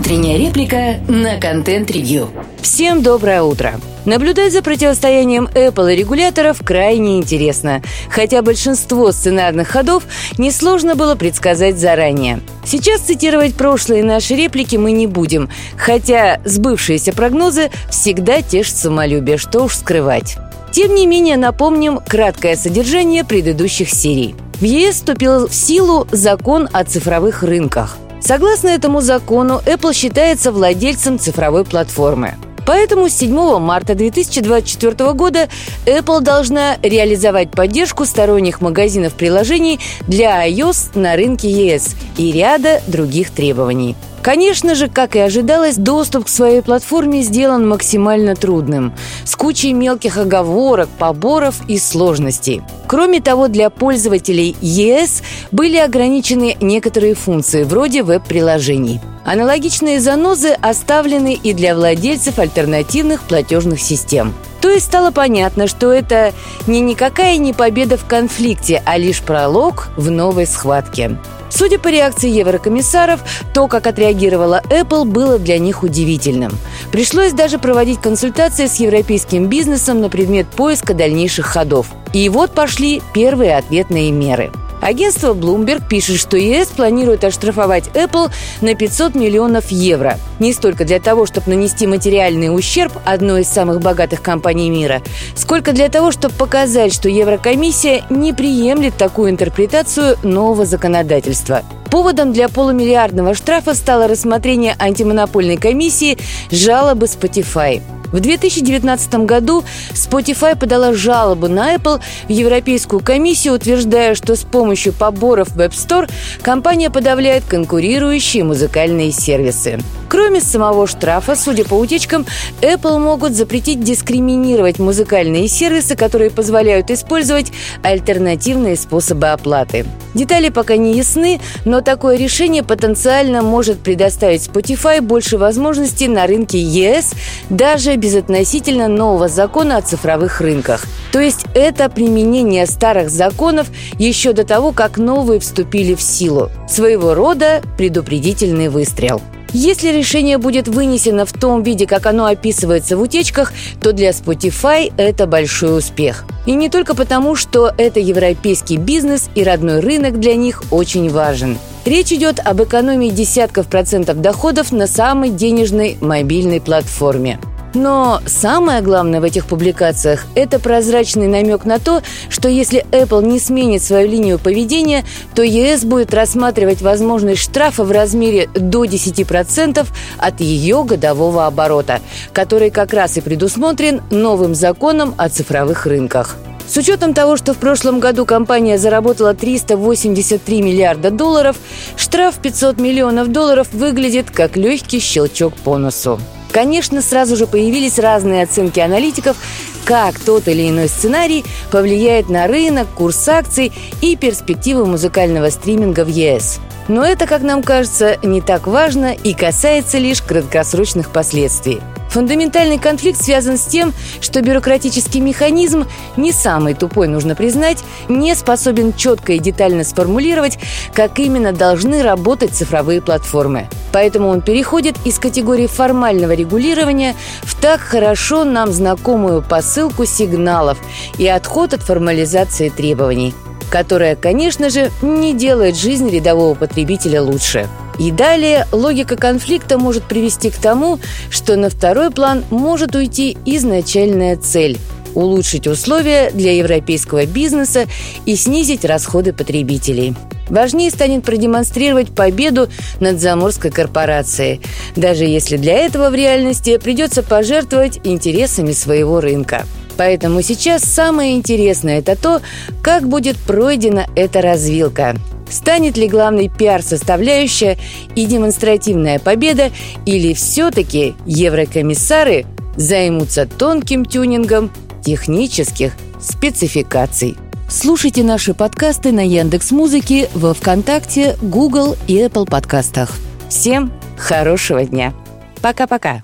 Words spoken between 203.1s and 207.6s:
акций и перспективы музыкального стриминга в ЕС. Но это, как